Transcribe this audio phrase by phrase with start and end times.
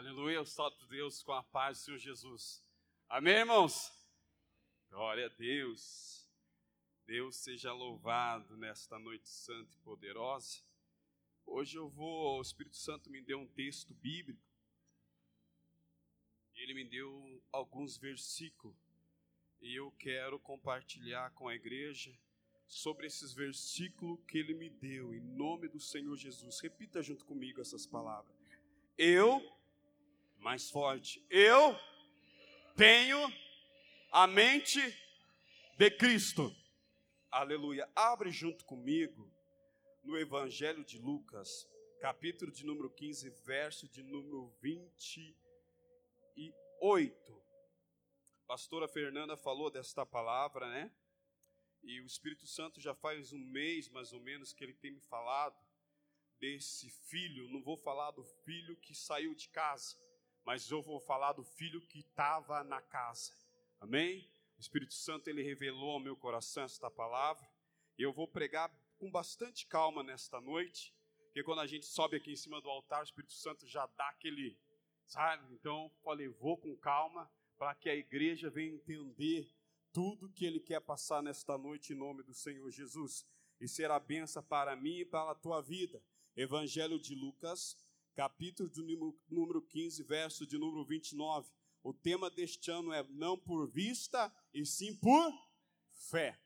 [0.00, 2.64] Aleluia, eu salto Deus com a paz do Senhor Jesus.
[3.06, 3.92] Amém, irmãos?
[4.88, 6.26] Glória a Deus.
[7.04, 10.62] Deus seja louvado nesta noite santa e poderosa.
[11.44, 14.42] Hoje eu vou, o Espírito Santo me deu um texto bíblico.
[16.54, 18.74] Ele me deu alguns versículos.
[19.60, 22.18] E eu quero compartilhar com a igreja
[22.66, 26.58] sobre esses versículos que ele me deu, em nome do Senhor Jesus.
[26.60, 28.34] Repita junto comigo essas palavras.
[28.96, 29.59] Eu
[30.40, 31.24] mais forte.
[31.28, 31.76] Eu
[32.76, 33.18] tenho
[34.10, 34.80] a mente
[35.76, 36.50] de Cristo.
[37.30, 37.86] Aleluia.
[37.94, 39.30] Abre junto comigo
[40.02, 41.68] no Evangelho de Lucas,
[42.00, 47.44] capítulo de número 15, verso de número 28.
[48.46, 50.90] pastora Fernanda falou desta palavra, né?
[51.82, 55.00] E o Espírito Santo já faz um mês mais ou menos que ele tem me
[55.00, 55.56] falado
[56.38, 57.48] desse filho.
[57.48, 59.96] Não vou falar do filho que saiu de casa
[60.50, 63.30] mas eu vou falar do filho que estava na casa.
[63.80, 64.28] Amém?
[64.58, 67.48] O Espírito Santo ele revelou ao meu coração esta palavra,
[67.96, 70.92] e eu vou pregar com bastante calma nesta noite,
[71.26, 74.08] porque quando a gente sobe aqui em cima do altar, o Espírito Santo já dá
[74.08, 74.58] aquele,
[75.06, 75.54] sabe?
[75.54, 79.48] Então, falei, vou com calma para que a igreja venha entender
[79.92, 83.24] tudo que ele quer passar nesta noite em nome do Senhor Jesus
[83.60, 86.02] e será benção para mim e para a tua vida.
[86.34, 87.76] Evangelho de Lucas,
[88.14, 91.50] capítulo de número, número 15, verso de número 29.
[91.82, 95.32] O tema deste ano é não por vista, e sim por
[96.10, 96.38] fé.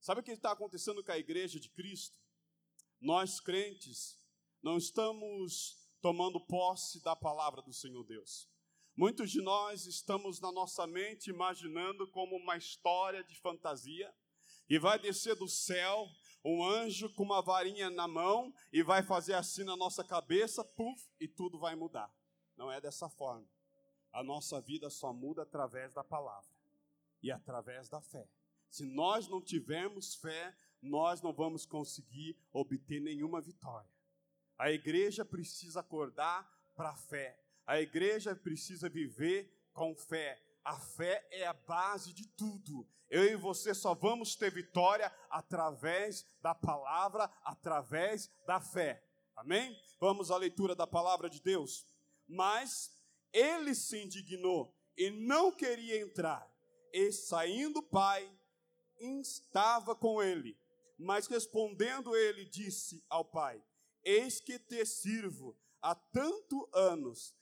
[0.00, 2.16] Sabe o que está acontecendo com a igreja de Cristo?
[3.00, 4.16] Nós crentes
[4.62, 8.48] não estamos tomando posse da palavra do Senhor Deus.
[8.96, 14.12] Muitos de nós estamos na nossa mente imaginando como uma história de fantasia
[14.68, 16.08] e vai descer do céu
[16.46, 21.04] um anjo com uma varinha na mão e vai fazer assim na nossa cabeça, puf,
[21.18, 22.08] e tudo vai mudar.
[22.56, 23.44] Não é dessa forma.
[24.12, 26.48] A nossa vida só muda através da palavra
[27.20, 28.28] e através da fé.
[28.70, 33.90] Se nós não tivermos fé, nós não vamos conseguir obter nenhuma vitória.
[34.56, 37.38] A igreja precisa acordar para a fé.
[37.66, 40.40] A igreja precisa viver com fé.
[40.66, 42.88] A fé é a base de tudo.
[43.08, 49.00] Eu e você só vamos ter vitória através da palavra, através da fé.
[49.36, 49.80] Amém?
[50.00, 51.86] Vamos à leitura da palavra de Deus.
[52.26, 52.90] Mas
[53.32, 56.52] ele se indignou e não queria entrar.
[56.92, 58.28] E saindo o pai,
[58.98, 60.58] estava com ele.
[60.98, 63.62] Mas respondendo ele, disse ao pai:
[64.02, 67.36] Eis que te sirvo há tanto anos,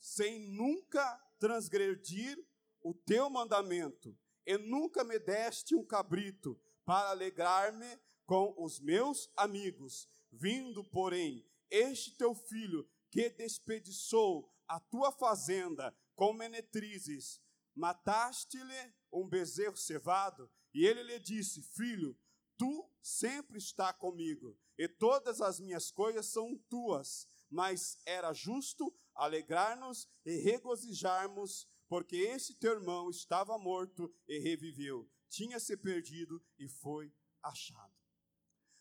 [0.00, 2.47] sem nunca transgredir
[2.82, 4.16] o teu mandamento
[4.46, 10.08] e nunca me deste um cabrito para alegrar-me com os meus amigos.
[10.32, 17.40] Vindo, porém, este teu filho que despediçou a tua fazenda com menetrizes,
[17.74, 20.50] mataste-lhe um bezerro cevado?
[20.74, 22.18] E ele lhe disse: Filho,
[22.56, 27.28] tu sempre está comigo, e todas as minhas coisas são tuas.
[27.50, 35.58] Mas era justo alegrar-nos e regozijarmos porque esse teu irmão estava morto e reviveu, tinha
[35.58, 37.12] se perdido e foi
[37.42, 37.92] achado.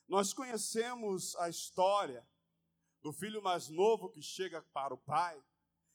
[0.08, 2.28] Nós conhecemos a história
[3.02, 5.42] do filho mais novo que chega para o pai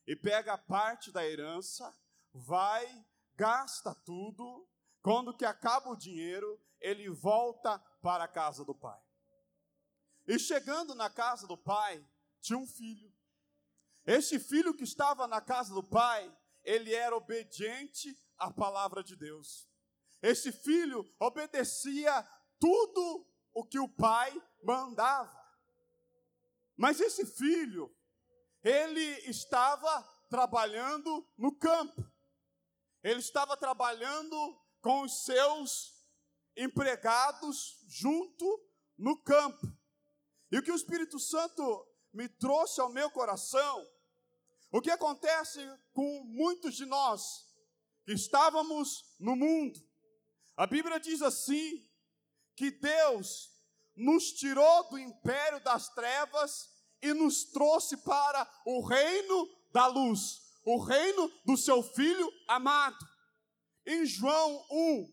[0.06, 1.94] e pega parte da herança,
[2.32, 4.66] vai, gasta tudo,
[5.00, 9.00] quando que acaba o dinheiro, ele volta para a casa do pai.
[10.26, 12.04] E chegando na casa do pai,
[12.40, 13.12] tinha um filho.
[14.04, 16.32] Esse filho que estava na casa do pai,
[16.64, 19.68] ele era obediente à palavra de Deus.
[20.22, 22.22] Esse filho obedecia
[22.58, 25.42] tudo o que o pai mandava.
[26.76, 27.94] Mas esse filho,
[28.62, 32.10] ele estava trabalhando no campo.
[33.02, 35.92] Ele estava trabalhando com os seus
[36.56, 38.64] empregados junto
[38.96, 39.66] no campo.
[40.50, 43.86] E o que o Espírito Santo me trouxe ao meu coração
[44.72, 45.60] o que acontece
[45.92, 47.46] com muitos de nós
[48.04, 49.78] que estávamos no mundo?
[50.56, 51.88] A Bíblia diz assim:
[52.56, 53.50] que Deus
[53.96, 56.70] nos tirou do império das trevas
[57.00, 63.04] e nos trouxe para o reino da luz, o reino do seu Filho amado.
[63.86, 65.12] Em João 1,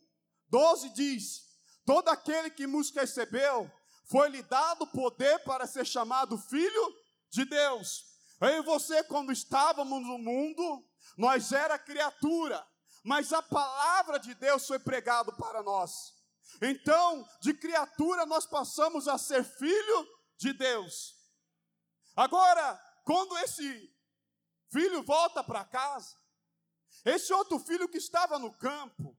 [0.49, 1.41] 12 diz:
[1.85, 3.69] Todo aquele que nos recebeu,
[4.05, 6.95] foi-lhe dado poder para ser chamado filho
[7.29, 8.08] de Deus.
[8.41, 10.87] Eu e você, quando estávamos no mundo,
[11.17, 12.65] nós era criatura,
[13.03, 16.13] mas a palavra de Deus foi pregado para nós.
[16.61, 20.07] Então, de criatura nós passamos a ser filho
[20.37, 21.15] de Deus.
[22.15, 23.93] Agora, quando esse
[24.71, 26.15] filho volta para casa.
[27.05, 29.17] Esse outro filho que estava no campo,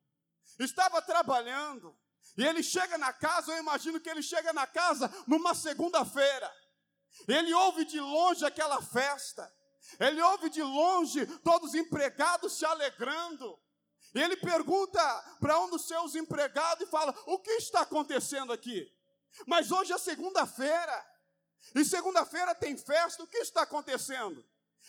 [0.58, 1.96] estava trabalhando,
[2.36, 6.50] e ele chega na casa, eu imagino que ele chega na casa numa segunda-feira.
[7.28, 9.52] Ele ouve de longe aquela festa.
[9.98, 13.58] Ele ouve de longe todos os empregados se alegrando.
[14.14, 15.00] E ele pergunta
[15.40, 18.90] para um dos seus empregados e fala: O que está acontecendo aqui?
[19.46, 21.06] Mas hoje é segunda-feira.
[21.74, 24.44] E segunda-feira tem festa, o que está acontecendo?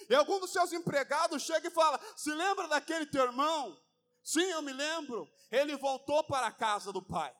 [0.09, 3.79] E algum dos seus empregados chega e fala: Se lembra daquele teu irmão?
[4.23, 5.29] Sim, eu me lembro.
[5.51, 7.33] Ele voltou para a casa do pai.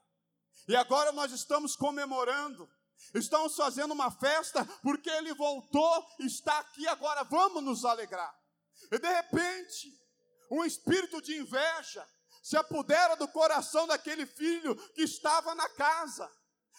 [0.68, 2.70] E agora nós estamos comemorando.
[3.14, 8.34] Estamos fazendo uma festa porque ele voltou, está aqui agora, vamos nos alegrar.
[8.92, 9.94] E de repente,
[10.50, 12.06] um espírito de inveja
[12.42, 16.30] se apodera do coração daquele filho que estava na casa.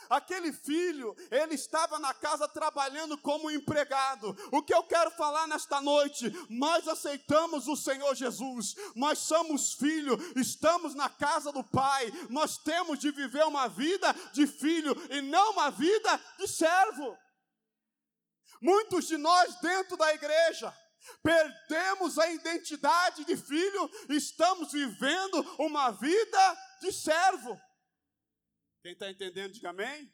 [0.08, 4.36] Aquele filho, ele estava na casa trabalhando como empregado.
[4.50, 6.30] O que eu quero falar nesta noite?
[6.50, 12.98] Nós aceitamos o Senhor Jesus, nós somos filho, estamos na casa do Pai, nós temos
[12.98, 17.16] de viver uma vida de filho e não uma vida de servo.
[18.60, 20.72] Muitos de nós dentro da igreja
[21.22, 27.60] perdemos a identidade de filho, estamos vivendo uma vida de servo.
[28.82, 30.12] Quem está entendendo, diga amém.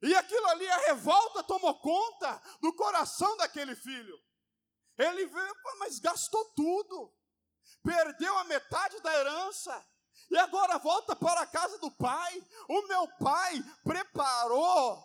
[0.00, 4.22] E aquilo ali, a revolta tomou conta do coração daquele filho.
[4.96, 7.12] Ele veio, mas gastou tudo,
[7.82, 9.86] perdeu a metade da herança,
[10.30, 12.42] e agora volta para a casa do pai.
[12.68, 15.04] O meu pai preparou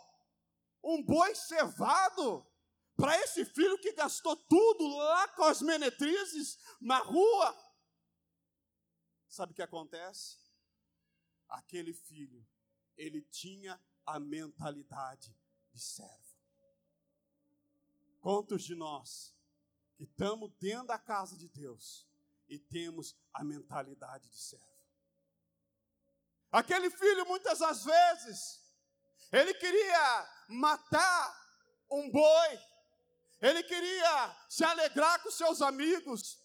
[0.83, 2.47] um boi cevado
[2.95, 7.55] para esse filho que gastou tudo lá com as menetrizes na rua.
[9.27, 10.40] Sabe o que acontece?
[11.51, 12.45] Aquele filho,
[12.97, 15.35] ele tinha a mentalidade
[15.71, 16.39] de servo.
[18.21, 19.35] Quantos de nós
[19.95, 22.07] que estamos dentro da casa de Deus
[22.47, 24.65] e temos a mentalidade de servo?
[26.51, 28.59] Aquele filho, muitas das vezes,
[29.31, 31.41] ele queria matar
[31.89, 32.59] um boi,
[33.41, 36.37] ele queria se alegrar com seus amigos,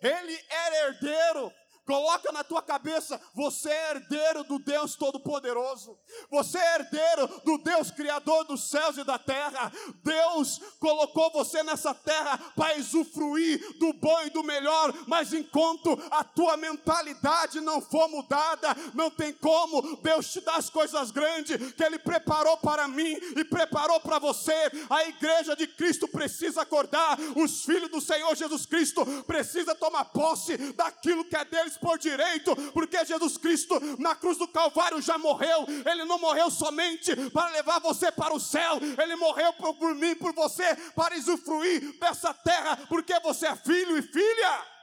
[0.00, 1.52] ele era herdeiro,
[1.88, 5.98] Coloca na tua cabeça, você é herdeiro do Deus Todo-Poderoso.
[6.30, 9.72] Você é herdeiro do Deus Criador dos céus e da terra.
[10.04, 16.22] Deus colocou você nessa terra para usufruir do bom e do melhor, mas enquanto a
[16.22, 21.82] tua mentalidade não for mudada, não tem como Deus te dar as coisas grandes que
[21.82, 24.52] Ele preparou para mim e preparou para você.
[24.90, 30.58] A igreja de Cristo precisa acordar, os filhos do Senhor Jesus Cristo precisa tomar posse
[30.74, 35.66] daquilo que é deles por direito, porque Jesus Cristo na cruz do Calvário já morreu.
[35.90, 40.32] Ele não morreu somente para levar você para o céu, ele morreu por, mim, por
[40.34, 44.78] você, para usufruir dessa terra, porque você é filho e filha.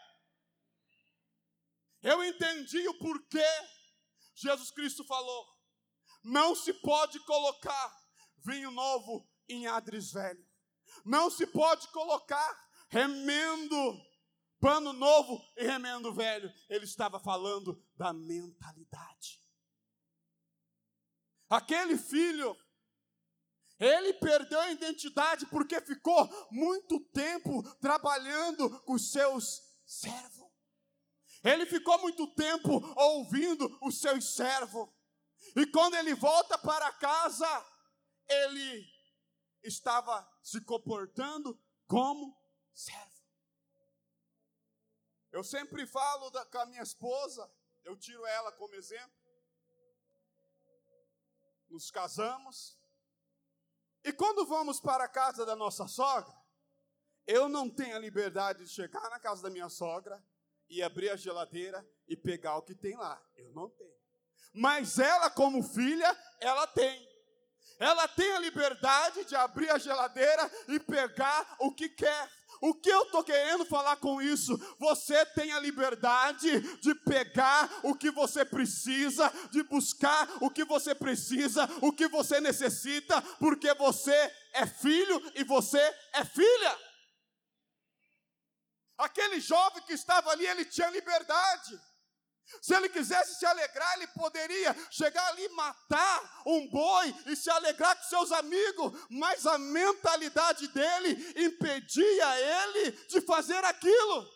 [2.02, 3.46] Eu entendi o porquê
[4.36, 5.48] Jesus Cristo falou:
[6.24, 7.96] não se pode colocar
[8.46, 10.46] vinho novo em adres velho,
[11.04, 14.02] não se pode colocar remendo
[14.66, 16.52] pano novo e remendo velho.
[16.68, 19.40] Ele estava falando da mentalidade.
[21.48, 22.58] Aquele filho,
[23.80, 30.50] ele perdeu a identidade porque ficou muito tempo trabalhando com seus servos.
[31.44, 34.90] Ele ficou muito tempo ouvindo os seus servos.
[35.56, 37.66] E quando ele volta para casa,
[38.28, 38.84] ele
[39.62, 41.56] estava se comportando
[41.86, 42.36] como
[42.74, 43.15] servo.
[45.36, 47.52] Eu sempre falo da, com a minha esposa,
[47.84, 49.12] eu tiro ela como exemplo.
[51.70, 52.80] Nos casamos.
[54.02, 56.34] E quando vamos para a casa da nossa sogra,
[57.28, 60.26] eu não tenho a liberdade de chegar na casa da minha sogra
[60.70, 63.22] e abrir a geladeira e pegar o que tem lá.
[63.36, 64.00] Eu não tenho.
[64.54, 67.06] Mas ela, como filha, ela tem.
[67.78, 72.32] Ela tem a liberdade de abrir a geladeira e pegar o que quer.
[72.62, 74.58] O que eu estou querendo falar com isso?
[74.80, 80.96] Você tem a liberdade de pegar o que você precisa, de buscar o que você
[80.96, 85.80] precisa, o que você necessita, porque você é filho e você
[86.14, 86.80] é filha.
[88.98, 91.80] Aquele jovem que estava ali, ele tinha liberdade.
[92.62, 97.98] Se ele quisesse se alegrar, ele poderia chegar ali, matar um boi e se alegrar
[97.98, 104.30] com seus amigos, mas a mentalidade dele impedia ele de fazer aquilo.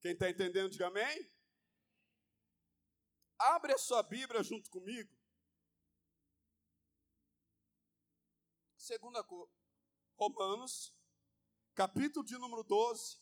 [0.00, 1.32] Quem está entendendo, diga amém.
[3.38, 5.10] Abre a sua Bíblia junto comigo.
[8.76, 9.24] Segunda
[10.16, 10.94] Romanos,
[11.74, 13.18] capítulo de número 12,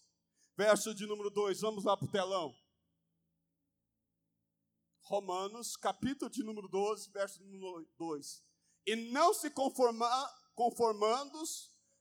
[0.56, 1.60] verso de número 2.
[1.60, 2.60] Vamos lá para o telão.
[5.11, 8.45] Romanos, capítulo de número 12, verso número 2.
[8.87, 10.09] E não se conforma,
[10.55, 11.43] conformando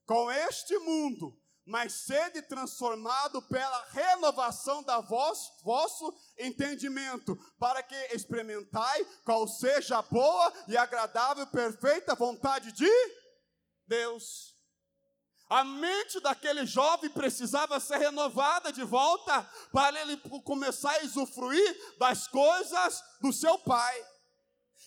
[0.06, 1.36] com este mundo,
[1.66, 10.04] mas sede transformado pela renovação da vosso, vosso entendimento, para que experimentai qual seja a
[10.04, 12.92] boa e agradável perfeita vontade de
[13.88, 14.59] Deus.
[15.50, 19.41] A mente daquele jovem precisava ser renovada de volta
[19.72, 24.06] para ele começar a usufruir das coisas do seu pai.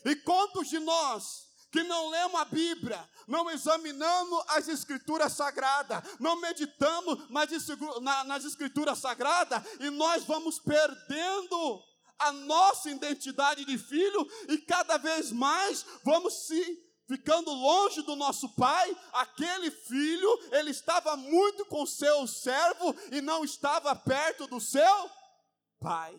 [0.05, 6.41] E quantos de nós que não lemos a Bíblia, não examinamos as Escrituras Sagradas, não
[6.41, 11.83] meditamos nas Escrituras Sagradas e nós vamos perdendo
[12.19, 18.49] a nossa identidade de filho e cada vez mais vamos se ficando longe do nosso
[18.55, 25.11] pai, aquele filho, ele estava muito com seu servo e não estava perto do seu
[25.79, 26.19] pai.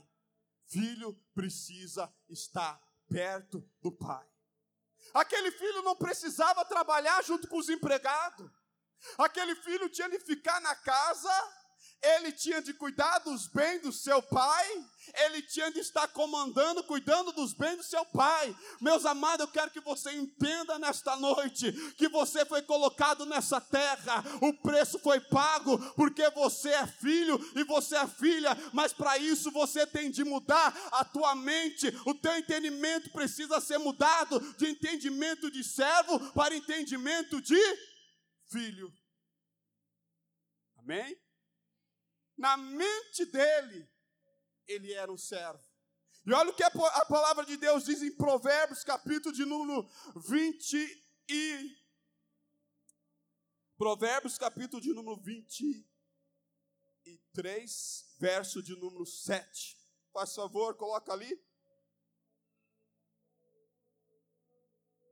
[0.67, 4.23] Filho precisa estar perto do pai.
[5.15, 8.51] Aquele filho não precisava trabalhar junto com os empregados.
[9.17, 11.62] Aquele filho tinha de ficar na casa
[12.03, 14.85] ele tinha de cuidar dos bens do seu pai,
[15.25, 18.55] ele tinha de estar comandando, cuidando dos bens do seu pai.
[18.81, 24.23] Meus amados, eu quero que você entenda nesta noite que você foi colocado nessa terra,
[24.41, 29.49] o preço foi pago, porque você é filho e você é filha, mas para isso
[29.51, 35.49] você tem de mudar a tua mente, o teu entendimento precisa ser mudado de entendimento
[35.49, 37.59] de servo para entendimento de
[38.49, 38.91] filho.
[40.77, 41.22] Amém?
[42.43, 43.89] Na mente dele,
[44.67, 45.63] ele era um servo.
[46.25, 50.75] E olha o que a palavra de Deus diz em Provérbios, capítulo de número 20
[51.29, 51.81] e
[53.77, 59.77] Provérbios, capítulo de número 23, verso de número 7.
[60.11, 61.41] Faz favor, coloca ali.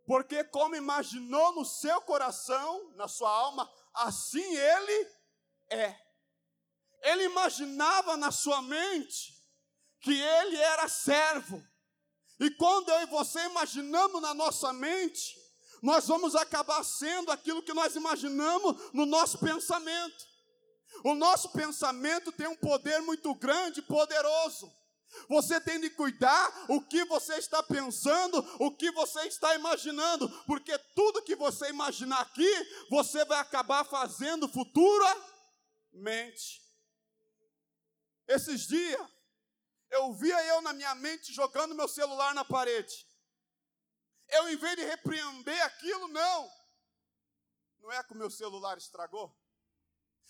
[0.06, 5.10] Porque como imaginou no seu coração, na sua alma, assim ele
[5.70, 6.11] é.
[7.02, 9.34] Ele imaginava na sua mente
[10.02, 11.64] que ele era servo.
[12.40, 15.36] E quando eu e você imaginamos na nossa mente,
[15.82, 20.32] nós vamos acabar sendo aquilo que nós imaginamos no nosso pensamento.
[21.04, 24.72] O nosso pensamento tem um poder muito grande poderoso.
[25.28, 30.78] Você tem de cuidar o que você está pensando, o que você está imaginando, porque
[30.96, 32.50] tudo que você imaginar aqui,
[32.90, 36.61] você vai acabar fazendo futuramente.
[38.28, 39.10] Esses dias,
[39.90, 43.08] eu via eu na minha mente jogando meu celular na parede.
[44.30, 46.52] Eu, em vez de repreender aquilo, não.
[47.82, 49.36] Não é que o meu celular estragou?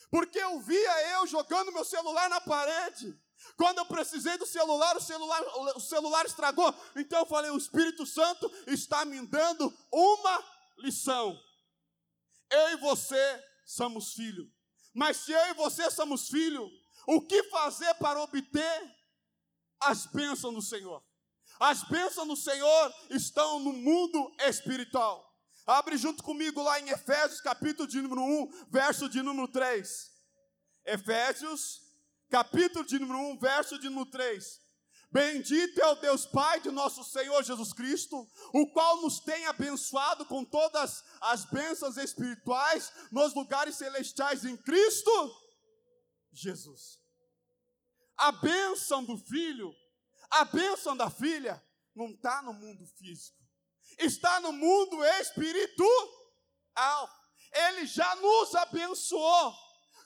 [0.09, 3.19] Porque eu via eu jogando meu celular na parede.
[3.55, 5.41] Quando eu precisei do celular, o celular,
[5.75, 6.73] o celular estragou.
[6.95, 10.43] Então eu falei: o Espírito Santo está me dando uma
[10.77, 11.39] lição.
[12.49, 14.47] Eu e você somos filhos.
[14.93, 16.69] Mas se eu e você somos filhos,
[17.07, 18.95] o que fazer para obter
[19.79, 21.03] as bênçãos do Senhor?
[21.59, 25.31] As bênçãos do Senhor estão no mundo espiritual.
[25.65, 30.11] Abre junto comigo lá em Efésios, capítulo de número 1, verso de número 3.
[30.85, 31.79] Efésios,
[32.29, 34.59] capítulo de número 1, verso de número 3.
[35.11, 40.25] Bendito é o Deus Pai de nosso Senhor Jesus Cristo, o qual nos tem abençoado
[40.25, 45.11] com todas as bênçãos espirituais nos lugares celestiais em Cristo
[46.31, 46.99] Jesus.
[48.17, 49.73] A bênção do filho,
[50.29, 51.61] a bênção da filha,
[51.95, 53.37] não está no mundo físico,
[53.97, 57.09] está no mundo espiritual.
[57.53, 59.53] Ele já nos abençoou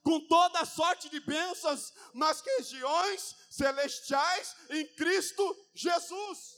[0.04, 6.56] com toda sorte de bênçãos nas regiões celestiais em Cristo Jesus.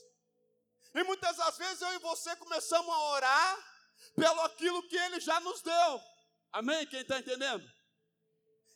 [0.94, 3.58] E muitas das vezes eu e você começamos a orar
[4.14, 6.00] pelo aquilo que Ele já nos deu.
[6.52, 6.86] Amém?
[6.86, 7.77] Quem está entendendo?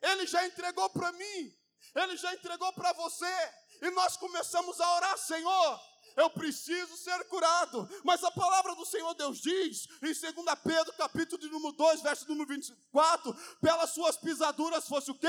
[0.03, 1.57] Ele já entregou para mim,
[1.95, 5.81] Ele já entregou para você, e nós começamos a orar, Senhor,
[6.17, 7.89] eu preciso ser curado.
[8.05, 12.29] Mas a palavra do Senhor Deus diz, em 2 Pedro, capítulo de número 2, verso
[12.29, 15.29] número 24, pelas suas pisaduras fosse o quê?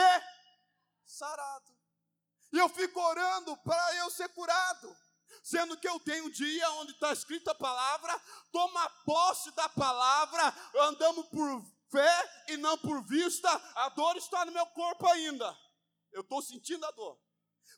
[1.05, 1.73] Sarado.
[2.51, 4.95] E eu fico orando para eu ser curado.
[5.41, 10.55] Sendo que eu tenho um dia onde está escrita a palavra, toma posse da palavra,
[10.81, 15.55] andamos por fé e não por vista, a dor está no meu corpo ainda.
[16.11, 17.19] Eu estou sentindo a dor.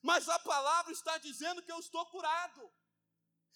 [0.02, 2.72] Mas a palavra está dizendo que eu estou curado.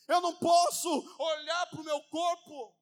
[0.07, 0.89] Eu não posso
[1.19, 2.75] olhar para o meu corpo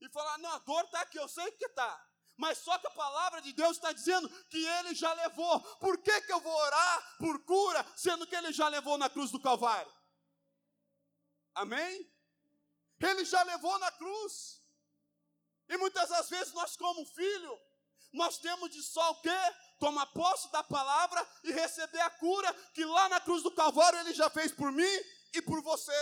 [0.00, 2.06] e falar, não, a dor está aqui, eu sei que está.
[2.36, 5.60] Mas só que a palavra de Deus está dizendo que ele já levou.
[5.78, 9.30] Por que, que eu vou orar por cura, sendo que ele já levou na cruz
[9.30, 9.90] do Calvário?
[11.54, 12.12] Amém?
[13.00, 14.65] Ele já levou na cruz.
[15.68, 17.60] E muitas das vezes nós, como filho,
[18.12, 19.38] nós temos de só o quê?
[19.78, 24.14] Tomar posse da palavra e receber a cura que lá na cruz do Calvário ele
[24.14, 25.04] já fez por mim
[25.34, 25.92] e por você.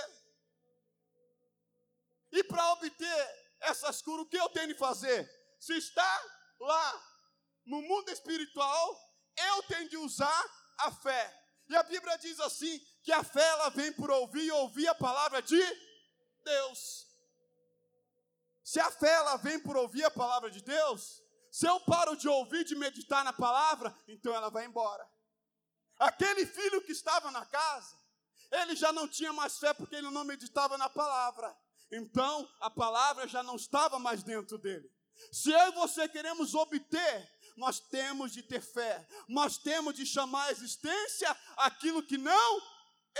[2.32, 5.28] E para obter essas curas, o que eu tenho de fazer?
[5.58, 6.24] Se está
[6.60, 7.04] lá
[7.64, 9.00] no mundo espiritual,
[9.36, 10.44] eu tenho de usar
[10.78, 11.44] a fé.
[11.68, 14.94] E a Bíblia diz assim: que a fé ela vem por ouvir e ouvir a
[14.94, 15.62] palavra de
[16.42, 17.06] Deus.
[18.64, 22.26] Se a fé ela vem por ouvir a palavra de Deus, se eu paro de
[22.26, 25.06] ouvir, de meditar na palavra, então ela vai embora.
[25.98, 27.94] Aquele filho que estava na casa,
[28.50, 31.54] ele já não tinha mais fé porque ele não meditava na palavra.
[31.92, 34.90] Então a palavra já não estava mais dentro dele.
[35.30, 40.46] Se eu e você queremos obter, nós temos de ter fé, nós temos de chamar
[40.46, 42.62] a existência aquilo que não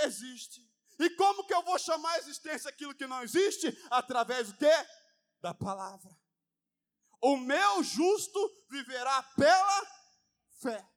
[0.02, 0.60] existe.
[0.98, 3.76] E como que eu vou chamar a existência aquilo que não existe?
[3.90, 4.86] Através do quê?
[5.44, 6.10] Da palavra.
[7.20, 9.86] O meu justo viverá pela
[10.62, 10.88] fé.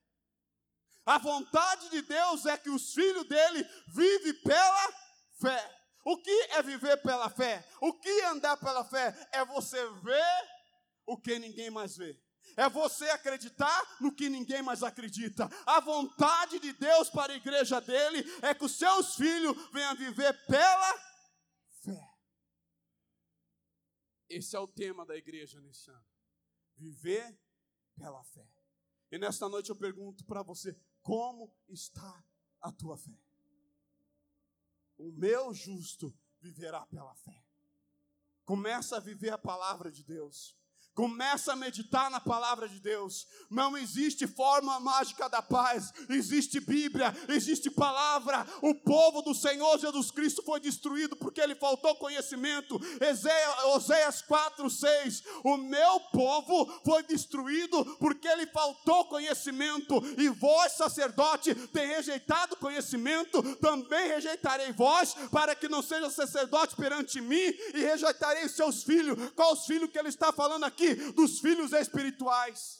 [1.04, 4.92] A vontade de Deus é que os filhos dele vivem pela
[5.38, 5.78] fé.
[6.02, 7.62] O que é viver pela fé?
[7.78, 9.14] O que é andar pela fé?
[9.32, 10.48] É você ver
[11.04, 12.18] o que ninguém mais vê.
[12.56, 15.46] É você acreditar no que ninguém mais acredita.
[15.66, 20.32] A vontade de Deus para a igreja dele é que os seus filhos venham viver
[20.46, 20.98] pela
[21.84, 22.08] fé.
[24.28, 26.06] Esse é o tema da igreja nesse ano.
[26.74, 27.38] Viver
[27.96, 28.48] pela fé.
[29.10, 32.24] E nesta noite eu pergunto para você: como está
[32.60, 33.18] a tua fé?
[34.96, 37.44] O meu justo viverá pela fé.
[38.44, 40.56] Começa a viver a palavra de Deus.
[40.98, 43.28] Começa a meditar na palavra de Deus.
[43.48, 45.92] Não existe forma mágica da paz.
[46.08, 48.44] Existe Bíblia, existe palavra.
[48.60, 52.80] O povo do Senhor Jesus Cristo foi destruído porque lhe faltou conhecimento.
[53.76, 55.22] Oséias 4, 6.
[55.44, 60.02] O meu povo foi destruído porque lhe faltou conhecimento.
[60.18, 67.20] E vós, sacerdote, tem rejeitado conhecimento, também rejeitarei vós, para que não seja sacerdote perante
[67.20, 69.30] mim, e rejeitarei seus filhos.
[69.36, 70.87] Qual os filhos que ele está falando aqui?
[70.94, 72.78] Dos filhos espirituais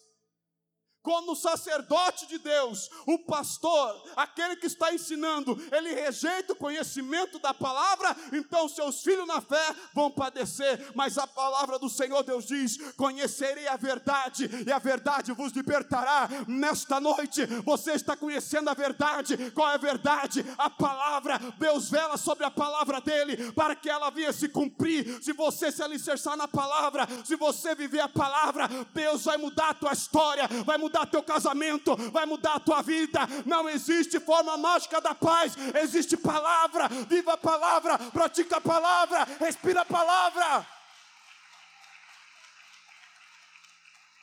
[1.03, 7.55] como sacerdote de Deus, o pastor, aquele que está ensinando, ele rejeita o conhecimento da
[7.55, 12.77] palavra, então seus filhos na fé vão padecer, mas a palavra do Senhor Deus diz:
[12.93, 16.29] Conhecerei a verdade, e a verdade vos libertará.
[16.47, 20.45] Nesta noite, você está conhecendo a verdade, qual é a verdade?
[20.59, 25.23] A palavra, Deus vela sobre a palavra dele, para que ela venha se cumprir.
[25.23, 29.75] Se você se alicerçar na palavra, se você viver a palavra, Deus vai mudar a
[29.75, 33.21] tua história, vai mudar mudar teu casamento, vai mudar a tua vida.
[33.47, 36.89] Não existe forma mágica da paz, existe palavra.
[37.09, 40.67] Viva a palavra, pratica a palavra, respira a palavra.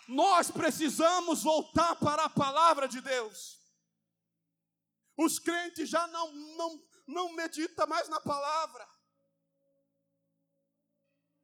[0.08, 3.58] Nós precisamos voltar para a palavra de Deus.
[5.18, 8.86] Os crentes já não, não, não meditam mais na palavra,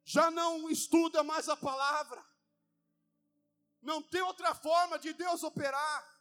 [0.04, 2.22] já não estuda mais a palavra,
[3.82, 6.12] não tem outra forma de Deus operar.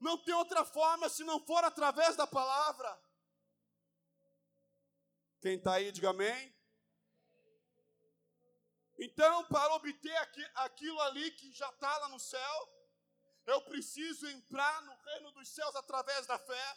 [0.00, 3.00] Não tem outra forma se não for através da palavra.
[5.40, 6.54] Quem está aí, diga amém.
[8.98, 10.14] Então, para obter
[10.56, 12.68] aquilo ali que já está lá no céu,
[13.46, 16.76] eu preciso entrar no reino dos céus através da fé,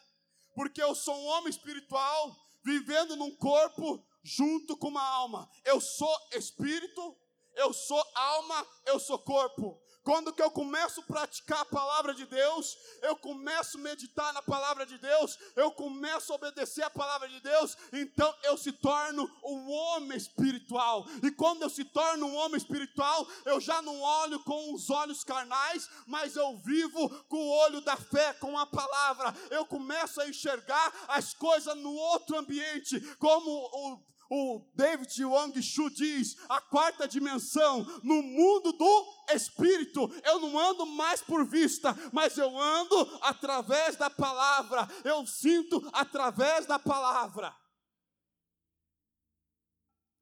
[0.56, 5.50] porque eu sou um homem espiritual, vivendo num corpo junto com uma alma.
[5.66, 7.18] Eu sou espírito,
[7.56, 9.83] eu sou alma, eu sou corpo.
[10.04, 14.42] Quando que eu começo a praticar a palavra de Deus, eu começo a meditar na
[14.42, 19.30] palavra de Deus, eu começo a obedecer a palavra de Deus, então eu se torno
[19.46, 21.06] um homem espiritual.
[21.24, 25.24] E quando eu se torno um homem espiritual, eu já não olho com os olhos
[25.24, 29.34] carnais, mas eu vivo com o olho da fé, com a palavra.
[29.50, 35.92] Eu começo a enxergar as coisas no outro ambiente, como o o David Wang Shu
[35.92, 42.36] diz, a quarta dimensão, no mundo do espírito, eu não ando mais por vista, mas
[42.36, 47.56] eu ando através da palavra, eu sinto através da palavra.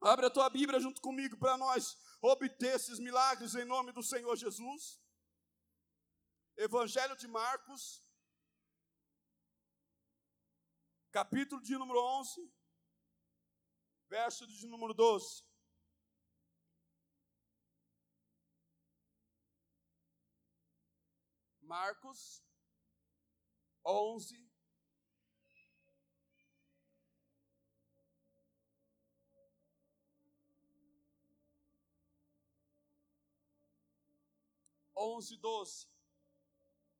[0.02, 4.36] Abre a tua Bíblia junto comigo para nós obter esses milagres em nome do Senhor
[4.36, 5.00] Jesus.
[6.58, 8.04] Evangelho de Marcos,
[11.12, 12.61] capítulo de número 11
[14.12, 15.41] verso de número 12.
[21.62, 22.43] Marcos
[23.86, 24.52] 11,
[34.93, 35.88] onze, doze.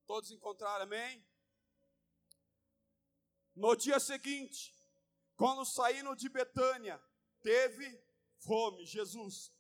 [0.06, 1.22] Todos encontraram, amém?
[3.54, 4.74] No dia seguinte,
[5.42, 7.02] quando saíram de Betânia,
[7.42, 8.00] teve
[8.38, 9.52] fome, Jesus.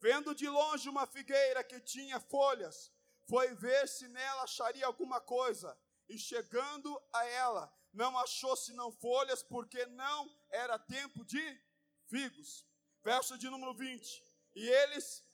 [0.00, 2.92] Vendo de longe uma figueira que tinha folhas,
[3.28, 5.76] foi ver se nela acharia alguma coisa,
[6.08, 11.60] e chegando a ela, não achou senão folhas, porque não era tempo de
[12.06, 12.64] figos.
[13.02, 14.24] Verso de número 20.
[14.54, 15.26] E eles,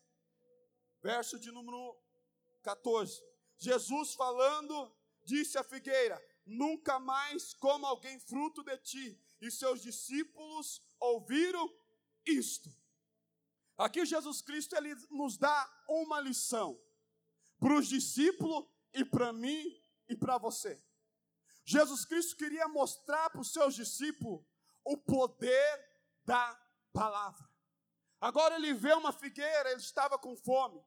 [1.03, 1.95] verso de número
[2.63, 3.23] 14.
[3.59, 9.30] Jesus falando, disse à figueira: Nunca mais coma alguém fruto de ti.
[9.41, 11.73] E seus discípulos ouviram
[12.27, 12.71] isto.
[13.79, 16.79] Aqui Jesus Cristo ele nos dá uma lição
[17.59, 20.83] para os discípulos e para mim e para você.
[21.65, 24.45] Jesus Cristo queria mostrar para os seus discípulos
[24.85, 25.91] o poder
[26.25, 26.61] da
[26.93, 27.49] palavra.
[28.21, 30.85] Agora ele vê uma figueira, ele estava com fome.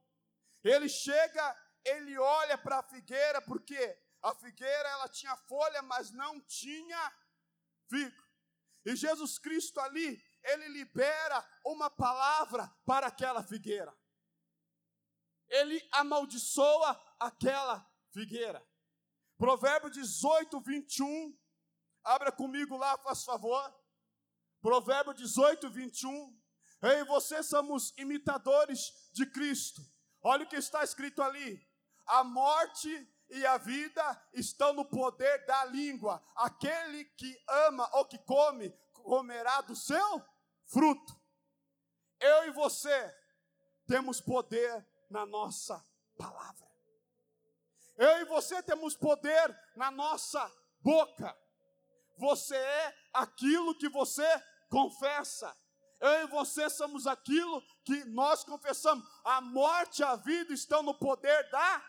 [0.64, 6.40] Ele chega, ele olha para a figueira, porque a figueira ela tinha folha, mas não
[6.42, 7.12] tinha
[7.90, 8.23] figo.
[8.86, 13.96] E Jesus Cristo ali, ele libera uma palavra para aquela figueira.
[15.48, 18.66] Ele amaldiçoa aquela figueira.
[19.38, 21.38] Provérbio 18, 21.
[22.04, 23.74] Abra comigo lá, faz favor.
[24.62, 26.42] Provérbio 18, 21.
[26.82, 29.82] Eu e você somos imitadores de Cristo.
[30.22, 31.66] Olha o que está escrito ali.
[32.06, 32.90] A morte
[33.34, 36.24] e a vida estão no poder da língua.
[36.36, 40.24] Aquele que ama ou que come, comerá do seu
[40.68, 41.20] fruto.
[42.20, 43.16] Eu e você
[43.88, 45.84] temos poder na nossa
[46.16, 46.72] palavra.
[47.98, 51.36] Eu e você temos poder na nossa boca.
[52.18, 54.28] Você é aquilo que você
[54.70, 55.56] confessa.
[56.00, 59.04] Eu e você somos aquilo que nós confessamos.
[59.24, 61.84] A morte e a vida estão no poder da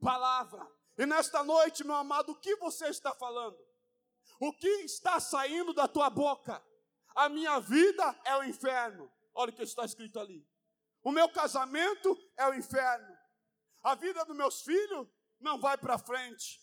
[0.00, 0.66] palavra.
[0.96, 3.58] E nesta noite, meu amado, o que você está falando?
[4.38, 6.62] O que está saindo da tua boca?
[7.14, 9.10] A minha vida é o inferno.
[9.34, 10.46] Olha o que está escrito ali.
[11.02, 13.16] O meu casamento é o inferno.
[13.82, 15.08] A vida dos meus filhos
[15.40, 16.61] não vai para frente.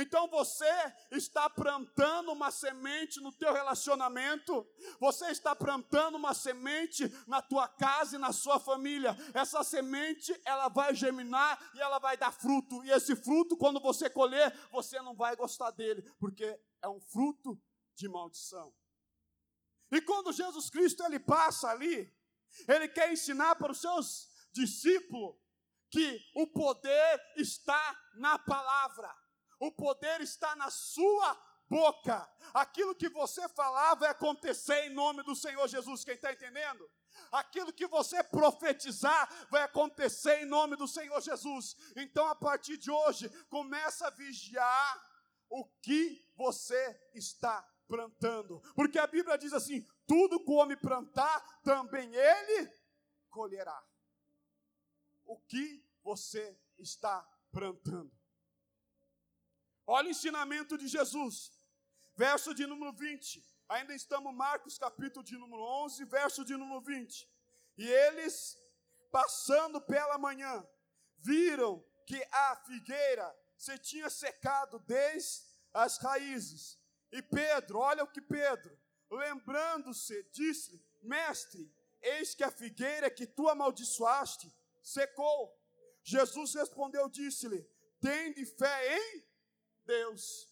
[0.00, 0.70] Então você
[1.10, 4.64] está plantando uma semente no teu relacionamento,
[5.00, 9.16] você está plantando uma semente na tua casa e na sua família.
[9.34, 12.84] Essa semente, ela vai germinar e ela vai dar fruto.
[12.84, 16.44] E esse fruto, quando você colher, você não vai gostar dele, porque
[16.80, 17.60] é um fruto
[17.96, 18.72] de maldição.
[19.90, 22.08] E quando Jesus Cristo ele passa ali,
[22.68, 25.34] ele quer ensinar para os seus discípulos
[25.90, 29.12] que o poder está na palavra,
[29.58, 31.34] o poder está na sua
[31.68, 32.28] boca.
[32.54, 36.04] Aquilo que você falar vai acontecer em nome do Senhor Jesus.
[36.04, 36.88] Quem está entendendo?
[37.32, 41.76] Aquilo que você profetizar vai acontecer em nome do Senhor Jesus.
[41.96, 45.08] Então, a partir de hoje, começa a vigiar
[45.50, 51.40] o que você está plantando, porque a Bíblia diz assim: tudo que o homem plantar,
[51.62, 52.70] também ele
[53.30, 53.82] colherá
[55.24, 58.17] o que você está plantando.
[59.90, 61.50] Olha o ensinamento de Jesus,
[62.14, 63.42] verso de número 20.
[63.70, 67.26] Ainda estamos Marcos, capítulo de número 11, verso de número 20.
[67.78, 68.58] E eles,
[69.10, 70.62] passando pela manhã,
[71.16, 76.78] viram que a figueira se tinha secado desde as raízes.
[77.10, 78.78] E Pedro, olha o que Pedro,
[79.10, 81.72] lembrando-se, disse: Mestre,
[82.02, 85.58] eis que a figueira que tu amaldiçoaste secou.
[86.02, 87.66] Jesus respondeu, disse-lhe:
[88.02, 89.27] Tende fé em
[89.88, 90.46] Deus.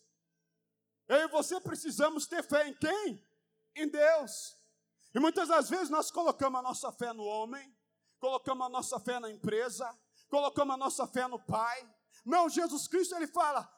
[1.06, 3.22] Eu e você precisamos ter fé em quem?
[3.76, 4.56] Em Deus.
[5.14, 7.76] E muitas das vezes nós colocamos a nossa fé no homem,
[8.18, 9.86] colocamos a nossa fé na empresa,
[10.30, 11.94] colocamos a nossa fé no Pai.
[12.24, 13.70] Não, Jesus Cristo ele fala: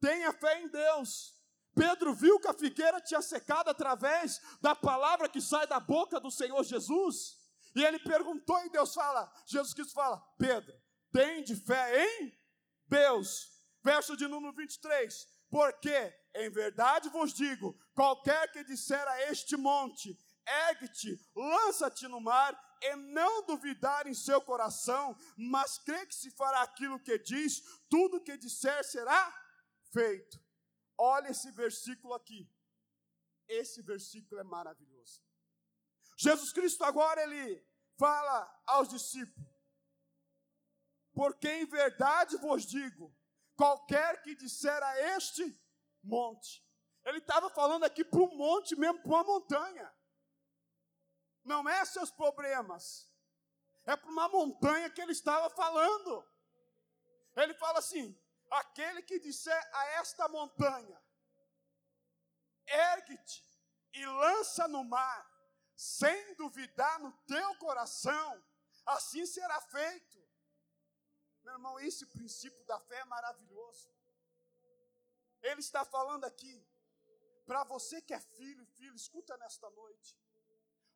[0.00, 1.34] tenha fé em Deus.
[1.74, 6.30] Pedro viu que a figueira tinha secado através da palavra que sai da boca do
[6.30, 7.38] Senhor Jesus.
[7.74, 10.74] E ele perguntou e Deus fala, Jesus Cristo fala, Pedro,
[11.10, 12.38] tem de fé em
[12.86, 13.51] Deus.
[13.82, 15.26] Verso de número 23.
[15.50, 22.58] Porque, em verdade vos digo, qualquer que disser a este monte, ergue-te, lança-te no mar,
[22.80, 28.22] e não duvidar em seu coração, mas crê que se fará aquilo que diz, tudo
[28.22, 29.32] que disser será
[29.92, 30.40] feito.
[30.98, 32.50] Olha esse versículo aqui.
[33.46, 35.22] Esse versículo é maravilhoso.
[36.16, 37.64] Jesus Cristo agora ele
[37.98, 39.48] fala aos discípulos:
[41.12, 43.14] Porque em verdade vos digo
[43.56, 45.60] qualquer que disser a este
[46.02, 46.64] monte.
[47.04, 49.92] Ele estava falando aqui para um monte mesmo, para uma montanha.
[51.44, 53.10] Não é seus problemas,
[53.84, 56.24] é para uma montanha que ele estava falando.
[57.36, 58.16] Ele fala assim:
[58.50, 61.02] aquele que disser a esta montanha,
[62.66, 63.44] ergue-te
[63.92, 65.28] e lança no mar,
[65.74, 68.44] sem duvidar no teu coração,
[68.86, 70.11] assim será feito.
[71.42, 73.90] Meu irmão, esse princípio da fé é maravilhoso.
[75.42, 76.64] Ele está falando aqui,
[77.44, 80.16] para você que é filho filho, escuta nesta noite.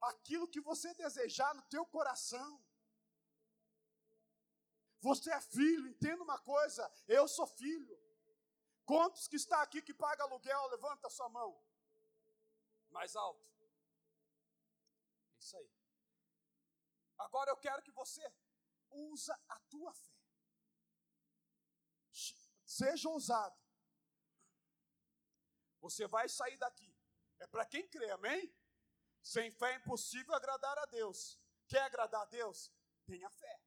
[0.00, 2.62] Aquilo que você desejar no teu coração.
[5.00, 7.96] Você é filho, entenda uma coisa, eu sou filho.
[8.84, 11.50] Quantos que está aqui que paga aluguel, levanta a sua mão.
[12.90, 13.48] Mais alto.
[15.38, 15.70] Isso aí.
[17.18, 18.24] Agora eu quero que você
[18.90, 20.15] usa a tua fé.
[22.76, 23.58] Seja ousado.
[25.80, 26.94] Você vai sair daqui.
[27.38, 28.54] É para quem crê, amém?
[29.22, 31.40] Sem fé é impossível agradar a Deus.
[31.66, 32.70] Quer agradar a Deus?
[33.06, 33.62] Tenha fé.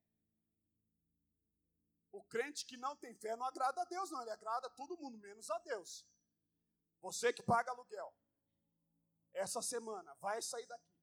[2.12, 4.22] O crente que não tem fé não agrada a Deus, não.
[4.22, 6.06] Ele agrada a todo mundo, menos a Deus.
[7.02, 8.15] Você que paga aluguel.
[9.34, 10.95] Essa semana vai sair daqui.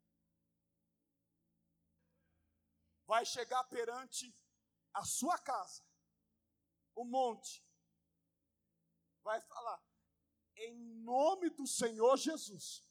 [3.05, 4.33] Vai chegar perante
[4.95, 5.85] a sua casa.
[6.95, 7.66] O monte
[9.27, 9.83] vai falar:
[10.57, 12.89] em nome do Senhor Jesus,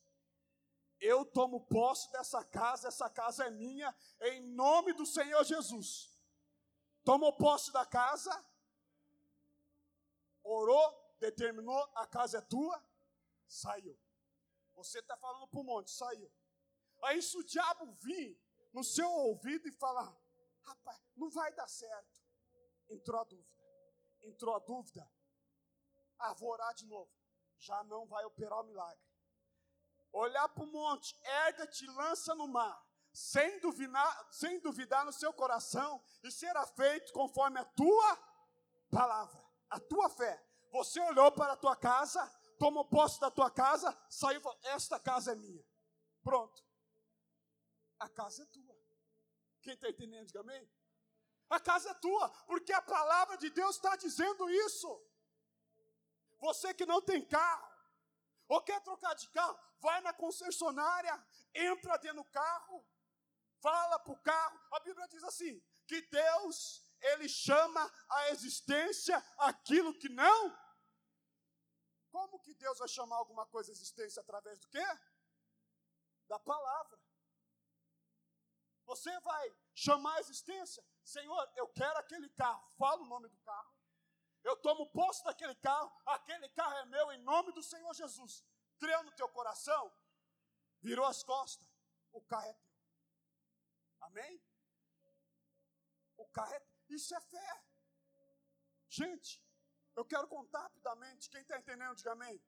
[0.99, 6.13] eu tomo posse dessa casa, essa casa é minha, em nome do Senhor Jesus.
[7.03, 8.33] Tomou posse da casa,
[10.43, 12.83] orou, determinou, a casa é tua,
[13.47, 13.97] saiu.
[14.73, 16.29] Você está falando para o monte, saiu.
[17.03, 18.37] Aí se o diabo vir
[18.73, 20.13] no seu ouvido e falar,
[20.63, 22.19] rapaz, não vai dar certo.
[22.89, 23.63] Entrou a dúvida.
[24.23, 25.14] Entrou a dúvida
[26.19, 27.11] ah, vou orar de novo.
[27.57, 29.03] Já não vai operar o milagre.
[30.11, 36.01] Olhar para o monte, erga-te, lança no mar, sem duvidar, sem duvidar no seu coração,
[36.23, 38.17] e será feito conforme a tua
[38.89, 40.41] palavra, a tua fé.
[40.71, 42.25] Você olhou para a tua casa,
[42.57, 45.65] tomou posse da tua casa, saiu Esta casa é minha.
[46.23, 46.63] Pronto.
[47.99, 48.75] A casa é tua.
[49.61, 50.69] Quem está entendendo, diga amém?
[51.49, 55.01] A casa é tua, porque a palavra de Deus está dizendo isso.
[56.39, 57.75] Você que não tem carro,
[58.47, 62.85] ou quer trocar de carro, vai na concessionária, entra dentro do carro,
[63.61, 64.59] fala para o carro.
[64.71, 70.65] A Bíblia diz assim: que Deus, Ele chama a existência aquilo que não.
[72.11, 74.85] Como que Deus vai chamar alguma coisa à existência através do quê?
[76.27, 76.99] Da palavra.
[78.85, 83.74] Você vai chamar a existência, Senhor, eu quero aquele carro, fala o nome do carro
[84.45, 88.45] eu tomo posse daquele carro, aquele carro é meu em nome do Senhor Jesus.
[88.77, 89.91] Creu no teu coração,
[90.81, 91.67] virou as costas,
[92.11, 92.71] o carro é teu.
[94.01, 94.41] Amém?
[96.17, 97.63] O carro é Isso é fé.
[98.87, 99.43] Gente,
[99.95, 101.29] eu quero contar rapidamente.
[101.29, 102.39] Quem está entendendo, diga amém.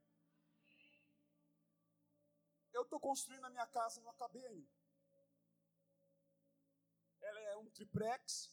[2.72, 4.72] Eu estou construindo a minha casa, não acabei ainda.
[7.22, 8.52] Ela é um triplex,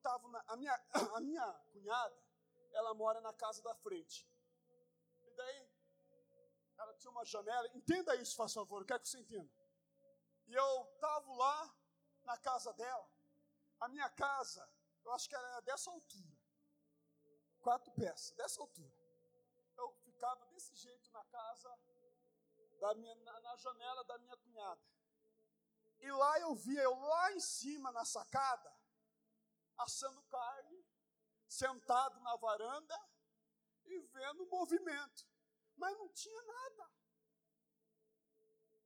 [0.00, 0.42] estava na.
[0.48, 0.74] A minha,
[1.16, 2.18] a minha cunhada,
[2.72, 4.28] ela mora na casa da frente.
[5.22, 5.70] E daí,
[6.78, 7.68] ela tinha uma janela.
[7.74, 9.50] Entenda isso, faz favor, eu quero que você entenda.
[10.46, 11.74] E eu estava lá
[12.24, 13.08] na casa dela.
[13.78, 14.68] A minha casa,
[15.04, 16.38] eu acho que era dessa altura.
[17.60, 18.92] Quatro peças, dessa altura.
[19.76, 21.78] Eu ficava desse jeito na casa,
[22.80, 24.80] da minha, na, na janela da minha cunhada.
[26.00, 28.74] E lá eu via, eu lá em cima na sacada,
[29.82, 30.84] assando carne,
[31.48, 32.94] sentado na varanda
[33.84, 35.26] e vendo o movimento.
[35.76, 36.90] Mas não tinha nada.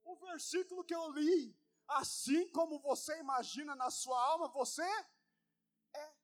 [0.03, 4.83] O versículo que eu li, assim como você imagina na sua alma, você
[5.93, 6.15] é.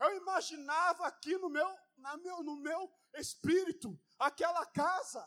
[0.00, 5.22] Eu imaginava aqui no meu, na meu, no meu espírito aquela casa,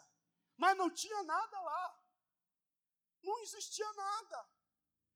[0.57, 1.99] mas não tinha nada lá.
[3.21, 4.49] Não existia nada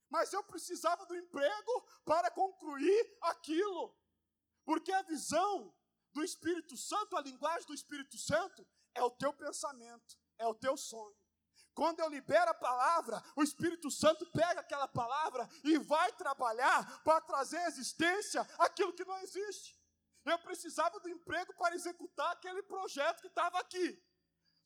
[0.09, 3.95] mas eu precisava do emprego para concluir aquilo.
[4.65, 5.73] Porque a visão
[6.13, 10.75] do Espírito Santo, a linguagem do Espírito Santo, é o teu pensamento, é o teu
[10.75, 11.15] sonho.
[11.73, 17.21] Quando eu libero a palavra, o Espírito Santo pega aquela palavra e vai trabalhar para
[17.21, 19.79] trazer à existência aquilo que não existe.
[20.25, 24.03] Eu precisava do emprego para executar aquele projeto que estava aqui.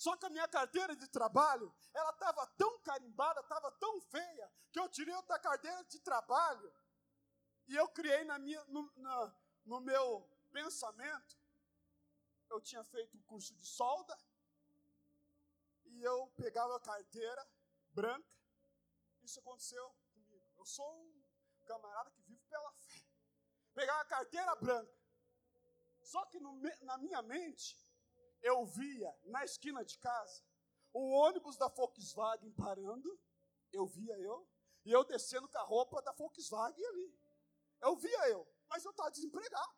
[0.03, 4.79] Só que a minha carteira de trabalho, ela estava tão carimbada, estava tão feia, que
[4.79, 6.73] eu tirei outra carteira de trabalho
[7.67, 11.37] e eu criei na minha, no, na, no meu pensamento,
[12.49, 14.17] eu tinha feito um curso de solda
[15.85, 17.47] e eu pegava a carteira
[17.91, 18.35] branca.
[19.21, 20.51] Isso aconteceu comigo.
[20.57, 21.23] Eu sou um
[21.67, 23.05] camarada que vive pela fé.
[23.75, 24.99] Pegava a carteira branca.
[26.01, 27.77] Só que no, na minha mente,
[28.41, 30.43] eu via na esquina de casa
[30.93, 33.19] o ônibus da Volkswagen parando,
[33.71, 34.47] eu via eu,
[34.83, 37.17] e eu descendo com a roupa da Volkswagen ali.
[37.81, 39.73] Eu via eu, mas eu estava desempregado.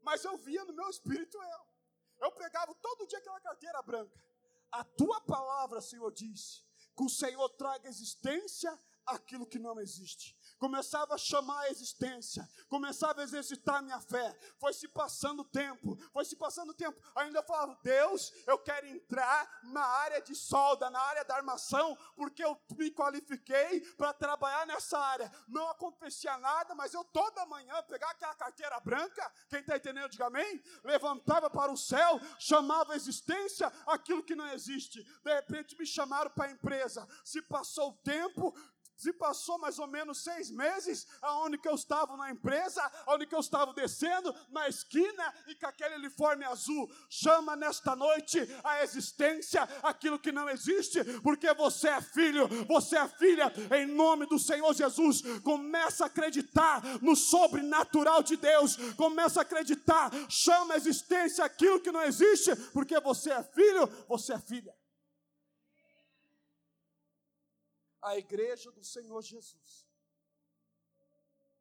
[0.00, 2.26] Mas eu via no meu espírito eu.
[2.26, 4.22] Eu pegava todo dia aquela carteira branca.
[4.70, 6.62] A tua palavra, Senhor, disse
[6.96, 13.20] que o Senhor traga existência aquilo que não existe começava a chamar a existência, começava
[13.20, 14.36] a exercitar a minha fé.
[14.58, 17.00] Foi se passando o tempo, foi se passando o tempo.
[17.16, 21.96] Ainda eu falava, Deus, eu quero entrar na área de solda, na área da armação,
[22.16, 25.30] porque eu me qualifiquei para trabalhar nessa área.
[25.48, 30.26] Não acontecia nada, mas eu toda manhã pegava aquela carteira branca, quem está entendendo, diga
[30.26, 30.62] amém?
[30.82, 35.02] Levantava para o céu, chamava a existência aquilo que não existe.
[35.02, 37.06] De repente me chamaram para a empresa.
[37.24, 38.54] Se passou o tempo,
[38.96, 43.34] se passou mais ou menos seis meses, aonde que eu estava na empresa, aonde que
[43.34, 49.62] eu estava descendo, na esquina, e com aquele uniforme azul, chama nesta noite a existência
[49.82, 54.72] aquilo que não existe, porque você é filho, você é filha, em nome do Senhor
[54.74, 61.80] Jesus, começa a acreditar no sobrenatural de Deus, começa a acreditar, chama a existência aquilo
[61.80, 64.74] que não existe, porque você é filho, você é filha.
[68.04, 69.88] A igreja do Senhor Jesus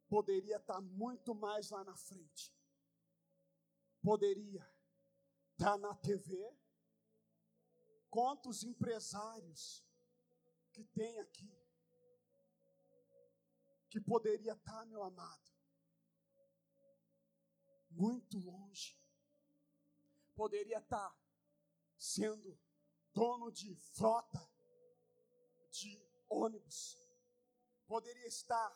[0.09, 2.53] poderia estar muito mais lá na frente.
[4.01, 4.63] Poderia
[5.53, 6.55] estar na TV.
[8.09, 9.83] Quantos empresários
[10.71, 11.51] que tem aqui
[13.89, 15.51] que poderia estar, meu amado,
[17.91, 18.99] muito longe.
[20.35, 21.15] Poderia estar
[21.97, 22.59] sendo
[23.13, 24.51] dono de frota
[25.69, 26.02] de
[26.33, 26.97] ônibus,
[27.87, 28.75] poderia estar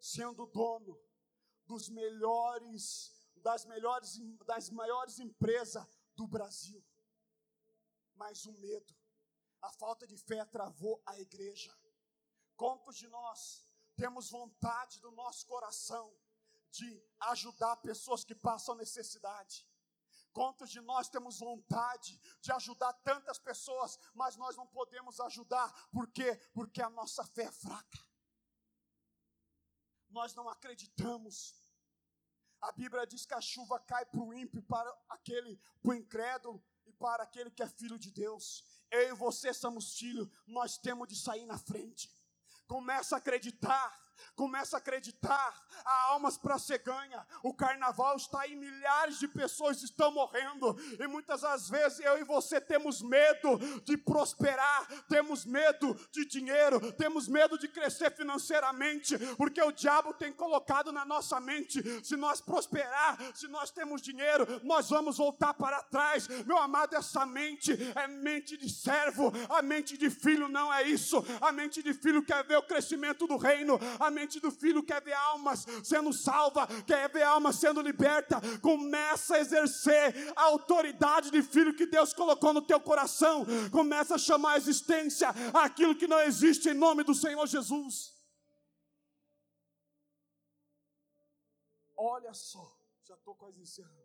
[0.00, 0.98] sendo dono
[1.66, 6.84] dos melhores, das melhores, das maiores empresas do Brasil.
[8.14, 8.94] Mas o medo,
[9.62, 11.76] a falta de fé travou a igreja.
[12.56, 16.16] Quantos de nós temos vontade do nosso coração
[16.70, 19.66] de ajudar pessoas que passam necessidade?
[20.34, 26.08] Quantos de nós temos vontade de ajudar tantas pessoas, mas nós não podemos ajudar, por
[26.10, 26.34] quê?
[26.52, 28.04] Porque a nossa fé é fraca.
[30.10, 31.54] Nós não acreditamos.
[32.60, 36.64] A Bíblia diz que a chuva cai para o ímpio, para aquele, para o incrédulo
[36.84, 38.64] e para aquele que é filho de Deus.
[38.90, 42.12] Eu e você somos filhos, nós temos de sair na frente.
[42.66, 44.03] Começa a acreditar
[44.34, 47.26] começa a acreditar, há almas para ser ganha.
[47.42, 52.24] O carnaval está aí, milhares de pessoas estão morrendo, e muitas das vezes eu e
[52.24, 59.62] você temos medo de prosperar, temos medo de dinheiro, temos medo de crescer financeiramente, porque
[59.62, 64.88] o diabo tem colocado na nossa mente: se nós prosperar, se nós temos dinheiro, nós
[64.88, 66.26] vamos voltar para trás.
[66.44, 71.24] Meu amado, essa mente é mente de servo, a mente de filho não é isso.
[71.40, 75.02] A mente de filho quer ver o crescimento do reino, a mente do filho quer
[75.02, 78.40] ver almas sendo salva, quer ver almas sendo liberta.
[78.60, 83.44] Começa a exercer a autoridade de filho que Deus colocou no teu coração.
[83.70, 88.14] Começa a chamar a existência aquilo que não existe em nome do Senhor Jesus.
[91.96, 94.04] Olha só, já estou quase encerrando.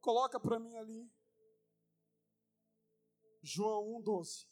[0.00, 1.10] Coloca para mim ali.
[3.42, 4.51] João 1,12.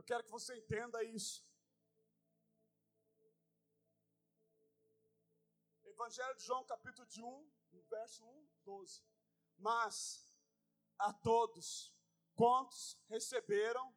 [0.00, 1.46] Eu quero que você entenda isso.
[5.84, 7.52] Evangelho de João, capítulo de 1,
[7.90, 9.04] verso 1, 12.
[9.58, 10.26] Mas
[10.98, 11.94] a todos
[12.34, 13.94] quantos receberam,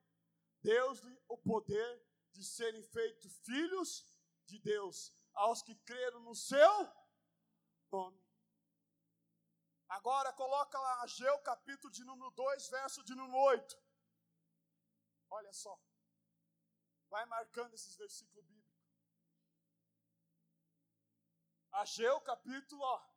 [0.62, 4.06] Deus-lhe o poder de serem feitos filhos
[4.44, 6.74] de Deus, aos que creram no seu
[7.90, 8.22] nome.
[9.88, 13.82] Agora coloca lá Ageu, capítulo de número 2, verso de número 8.
[15.30, 15.82] Olha só.
[17.14, 18.74] Vai marcando esses versículos bíblicos.
[21.74, 23.08] Ageu capítulo, ó.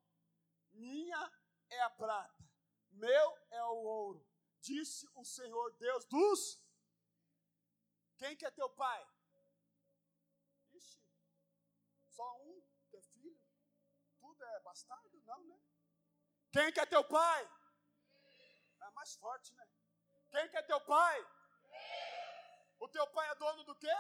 [0.73, 1.33] Minha
[1.71, 2.45] é a prata,
[2.91, 4.29] meu é o ouro,
[4.61, 6.61] disse o Senhor Deus dos.
[8.19, 9.03] Quem que é teu pai?
[10.75, 11.03] Ixi,
[12.11, 13.41] só um que é filho?
[14.19, 15.23] Tudo é bastardo?
[15.23, 15.59] Não, né?
[16.53, 17.51] Quem que é teu pai?
[18.79, 19.67] É mais forte, né?
[20.31, 21.17] Quem que é teu pai?
[22.79, 23.97] O teu pai é dono do quê?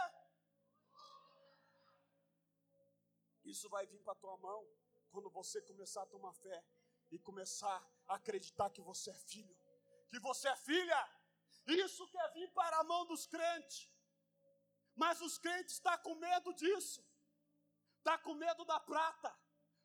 [3.44, 4.66] Isso vai vir para tua mão
[5.10, 6.64] quando você começar a tomar fé
[7.10, 9.56] e começar a acreditar que você é filho,
[10.10, 11.10] que você é filha.
[11.66, 13.88] Isso quer vir para a mão dos crentes.
[14.94, 17.04] Mas os crentes estão tá com medo disso.
[17.98, 19.34] Está com medo da prata.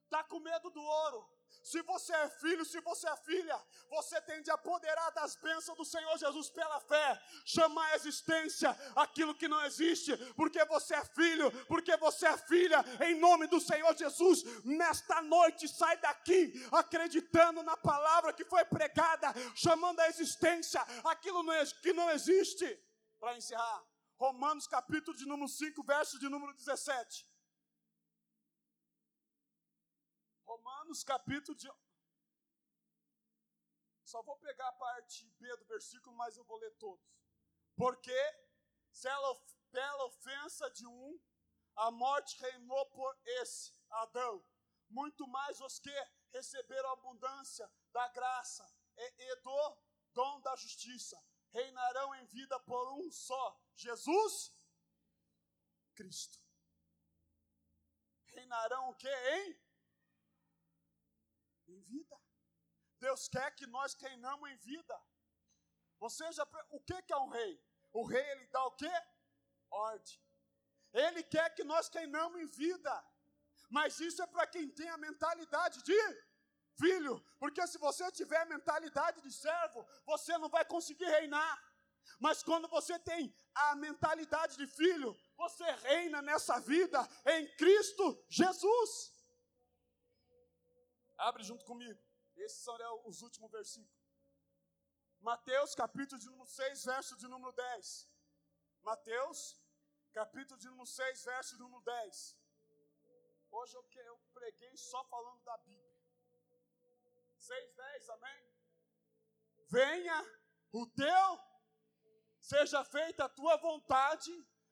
[0.06, 1.41] Está com medo do ouro.
[1.64, 3.58] Se você é filho, se você é filha,
[3.90, 9.36] você tem de apoderar das bênçãos do Senhor Jesus pela fé, chamar a existência aquilo
[9.36, 13.96] que não existe, porque você é filho, porque você é filha, em nome do Senhor
[13.96, 14.44] Jesus.
[14.66, 21.44] Nesta noite, sai daqui acreditando na palavra que foi pregada, chamando a existência aquilo
[21.82, 22.66] que não existe.
[23.20, 23.84] Para encerrar,
[24.18, 27.31] Romanos capítulo de número 5, verso de número 17.
[30.92, 31.72] Romanos capítulo de.
[34.04, 37.10] Só vou pegar a parte B do versículo, mas eu vou ler todos.
[37.78, 38.22] Porque,
[38.92, 41.20] se ela, pela ofensa de um,
[41.78, 44.46] a morte reinou por esse, Adão,
[44.90, 45.96] muito mais os que
[46.34, 49.78] receberam a abundância da graça e, do
[50.14, 51.18] dom da justiça
[51.54, 54.54] reinarão em vida por um só, Jesus
[55.96, 56.38] Cristo.
[58.26, 59.61] Reinarão o que, hein?
[61.72, 62.18] Em vida.
[63.00, 64.96] Deus quer que nós reinamos em vida.
[66.00, 67.54] Você já, o que, é um rei?
[67.94, 68.92] O rei ele dá o que?
[69.70, 70.20] Ordem.
[70.94, 72.94] Ele quer que nós reinamos em vida.
[73.70, 76.00] Mas isso é para quem tem a mentalidade de
[76.82, 81.72] filho, porque se você tiver a mentalidade de servo, você não vai conseguir reinar.
[82.20, 89.11] Mas quando você tem a mentalidade de filho, você reina nessa vida em Cristo Jesus.
[91.30, 92.02] Abre junto comigo.
[92.36, 94.02] Esses são os últimos versículos.
[95.20, 98.10] Mateus, capítulo de número 6, verso de número 10.
[98.82, 99.62] Mateus,
[100.12, 102.38] capítulo de número 6, verso de número 10.
[103.52, 105.96] Hoje eu, eu preguei só falando da Bíblia.
[107.38, 108.56] 6, 10, amém?
[109.68, 110.26] Venha
[110.72, 111.40] o teu,
[112.40, 114.32] seja feita a tua vontade,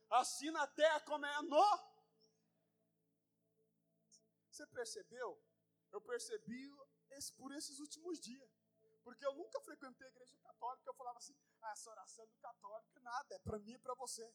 [0.10, 1.90] assim na terra como é no.
[4.50, 5.49] Você percebeu?
[5.92, 6.72] Eu percebi
[7.12, 8.50] esse, por esses últimos dias.
[9.04, 13.00] Porque eu nunca frequentei a igreja católica, eu falava assim, ah, essa oração do católico,
[13.00, 14.32] nada, é para mim e para você.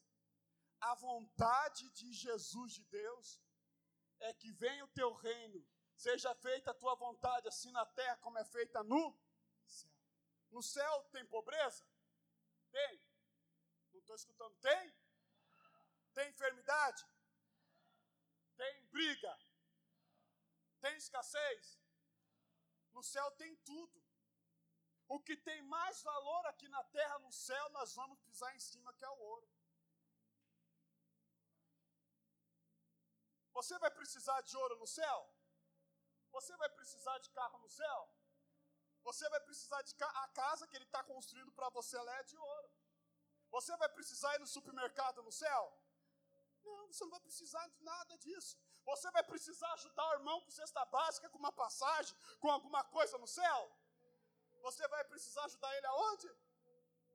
[0.81, 3.39] A vontade de Jesus de Deus
[4.19, 8.37] é que venha o teu reino, Seja feita a tua vontade, assim na terra como
[8.37, 9.17] é feita no
[9.65, 9.91] céu.
[10.51, 11.85] No céu tem pobreza?
[12.71, 13.01] Tem.
[13.93, 14.55] Não estou escutando.
[14.59, 14.93] Tem?
[16.13, 17.05] Tem enfermidade?
[18.57, 19.37] Tem briga?
[20.85, 21.79] Tem escassez?
[22.95, 23.97] No céu tem tudo.
[25.07, 28.93] O que tem mais valor aqui na terra, no céu, nós vamos pisar em cima,
[28.97, 29.47] que é o ouro.
[33.57, 35.19] Você vai precisar de ouro no céu?
[36.35, 37.99] Você vai precisar de carro no céu?
[39.07, 42.23] Você vai precisar de ca a casa que ele está construindo para você, ela é
[42.23, 42.69] de ouro.
[43.55, 45.63] Você vai precisar ir no supermercado no céu?
[46.63, 48.55] Não, você não vai precisar de nada disso.
[48.85, 53.17] Você vai precisar ajudar o irmão com cesta básica, com uma passagem, com alguma coisa
[53.17, 53.61] no céu?
[54.61, 56.29] Você vai precisar ajudar ele aonde?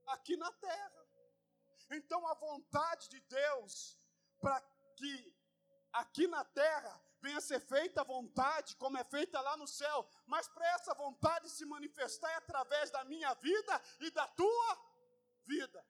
[0.07, 1.07] Aqui na terra.
[1.91, 3.99] Então a vontade de Deus
[4.41, 4.61] para
[4.97, 5.35] que
[5.93, 10.49] aqui na terra venha ser feita a vontade, como é feita lá no céu, mas
[10.49, 14.79] para essa vontade se manifestar é através da minha vida e da tua
[15.45, 15.85] vida.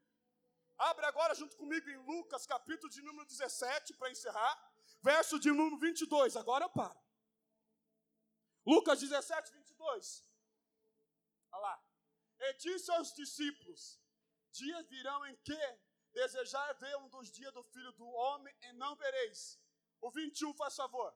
[0.76, 4.69] Abre agora junto comigo em Lucas, capítulo de número 17, para encerrar,
[5.02, 6.36] verso de número 22.
[6.36, 7.00] Agora eu paro.
[8.66, 10.24] Lucas 17, 22.
[11.52, 11.84] Olha lá.
[12.40, 14.00] E disse aos discípulos:
[14.52, 15.80] Dias virão em que
[16.12, 19.60] desejar ver um dos dias do filho do homem e não vereis
[20.00, 21.14] o 21, faz favor.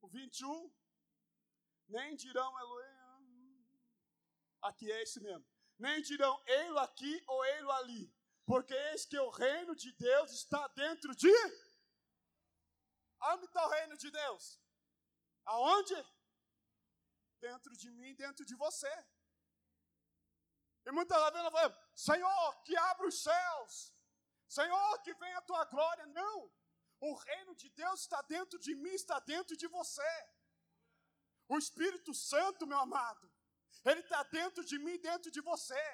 [0.00, 0.72] O 21.
[1.88, 3.66] Nem dirão Elohim.
[4.62, 5.46] Aqui é esse mesmo.
[5.78, 8.17] Nem dirão ei-lo aqui ou ei-lo ali.
[8.50, 11.34] Porque eis que o reino de Deus está dentro de.
[13.30, 14.44] Onde está o reino de Deus?
[15.44, 15.98] Aonde?
[17.46, 18.94] Dentro de mim, dentro de você.
[20.86, 23.74] E muitas vezes ela fala, Senhor, que abra os céus
[24.48, 26.06] Senhor, que venha a tua glória.
[26.06, 26.50] Não.
[27.00, 30.10] O reino de Deus está dentro de mim, está dentro de você.
[31.46, 33.30] O Espírito Santo, meu amado,
[33.84, 35.84] ele está dentro de mim, dentro de você.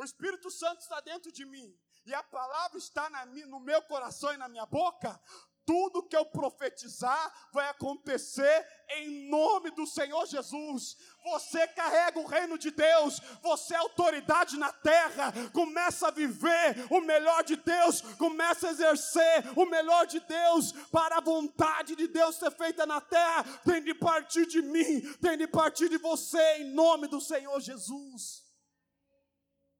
[0.00, 1.76] O Espírito Santo está dentro de mim.
[2.06, 5.20] E a palavra está na, no meu coração e na minha boca.
[5.66, 10.96] tudo que eu profetizar vai acontecer em nome do Senhor Jesus.
[11.22, 15.32] Você carrega o reino de Deus, você é autoridade na terra.
[15.52, 21.18] Começa a viver o melhor de Deus, começa a exercer o melhor de Deus para
[21.18, 23.44] a vontade de Deus ser feita na terra.
[23.64, 28.49] Tem de partir de mim, tem de partir de você, em nome do Senhor Jesus.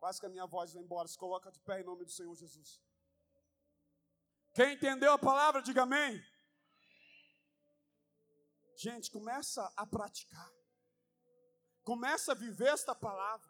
[0.01, 1.07] Quase que a minha voz vai embora.
[1.07, 2.82] Se coloca de pé em nome do Senhor Jesus.
[4.55, 6.24] Quem entendeu a palavra, diga amém.
[8.76, 10.51] Gente, começa a praticar.
[11.84, 13.46] Começa a viver esta palavra.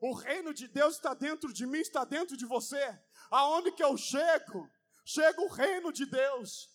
[0.00, 2.82] O reino de Deus está dentro de mim, está dentro de você.
[3.30, 4.66] Aonde que eu chego,
[5.04, 6.70] chega o reino de Deus.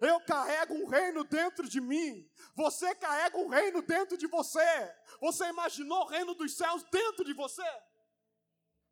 [0.00, 2.28] Eu carrego um reino dentro de mim.
[2.56, 4.94] Você carrega um reino dentro de você.
[5.20, 7.85] Você imaginou o reino dos céus dentro de você?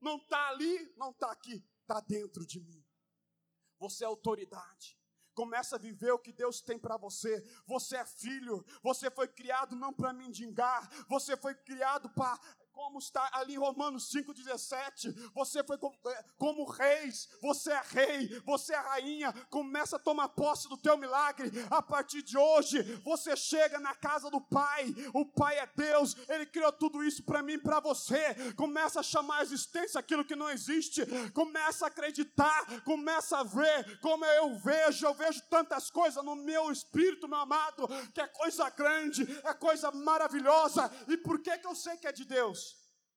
[0.04, 2.84] Não está ali, não está aqui, está dentro de mim
[3.84, 4.98] você é autoridade.
[5.34, 7.44] Começa a viver o que Deus tem para você.
[7.66, 8.64] Você é filho.
[8.82, 10.88] Você foi criado não para mendigar.
[11.08, 12.38] Você foi criado para
[12.74, 15.32] como está ali em Romanos 5,17.
[15.32, 19.32] Você foi como, é, como reis, você é rei, você é rainha.
[19.48, 21.50] Começa a tomar posse do teu milagre.
[21.70, 24.92] A partir de hoje, você chega na casa do Pai.
[25.14, 28.34] O Pai é Deus, Ele criou tudo isso para mim e para você.
[28.56, 31.02] Começa a chamar a existência aquilo que não existe.
[31.32, 35.06] Começa a acreditar, começa a ver como eu vejo.
[35.06, 39.92] Eu vejo tantas coisas no meu espírito, meu amado, que é coisa grande, é coisa
[39.92, 40.90] maravilhosa.
[41.08, 42.63] E por que, que eu sei que é de Deus?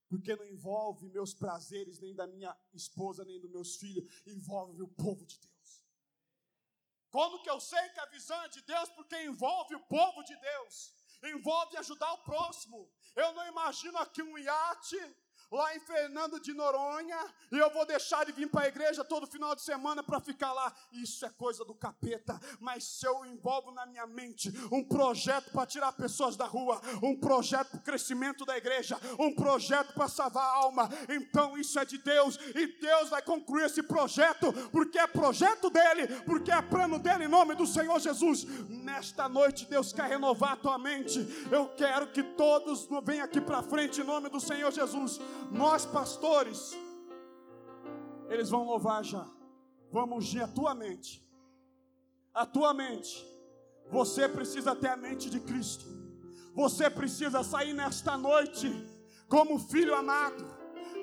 [0.09, 4.87] Porque não envolve meus prazeres, nem da minha esposa, nem dos meus filhos, envolve o
[4.87, 5.83] povo de Deus.
[7.09, 8.89] Como que eu sei que a visão é de Deus?
[8.89, 10.93] Porque envolve o povo de Deus,
[11.23, 12.91] envolve ajudar o próximo.
[13.15, 15.15] Eu não imagino aqui um iate
[15.51, 17.17] lá em Fernando de Noronha,
[17.51, 20.51] e eu vou deixar de vir para a igreja todo final de semana para ficar
[20.51, 20.73] lá.
[20.91, 25.65] Isso é coisa do capeta, mas se eu envolvo na minha mente um projeto para
[25.65, 30.43] tirar pessoas da rua, um projeto para o crescimento da igreja, um projeto para salvar
[30.43, 35.07] a alma, então isso é de Deus, e Deus vai concluir esse projeto, porque é
[35.07, 38.43] projeto dele, porque é plano dele, em nome do Senhor Jesus.
[38.67, 41.19] Nesta noite, Deus quer renovar a tua mente.
[41.51, 45.19] Eu quero que todos venham aqui para frente, em nome do Senhor Jesus
[45.51, 46.77] nós pastores,
[48.29, 49.25] eles vão louvar já.
[49.91, 51.25] Vamos ungir a tua mente.
[52.33, 53.25] A tua mente.
[53.89, 55.85] Você precisa ter a mente de Cristo.
[56.53, 58.69] Você precisa sair nesta noite
[59.29, 60.45] como filho amado,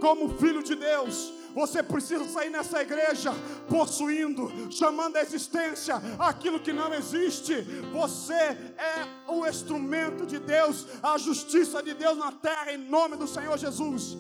[0.01, 1.33] como filho de Deus.
[1.55, 3.31] Você precisa sair nessa igreja
[3.69, 7.55] possuindo, chamando a existência aquilo que não existe.
[7.93, 13.29] Você é o instrumento de Deus, a justiça de Deus na terra, em nome do
[13.29, 14.17] Senhor Jesus.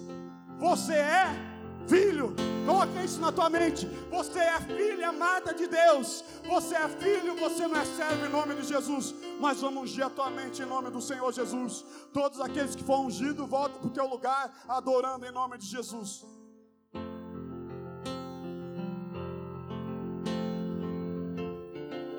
[0.58, 1.54] Você é
[1.86, 2.34] filho.
[2.66, 3.86] Coloque isso na tua mente.
[4.10, 6.24] Você é filha amada de Deus.
[6.48, 9.14] Você é filho, você não é servo em nome de Jesus.
[9.40, 11.84] Mas vamos ungir a tua mente em nome do Senhor Jesus.
[12.12, 16.24] Todos aqueles que foram ungidos, voltem para o teu lugar, adorando em nome de Jesus.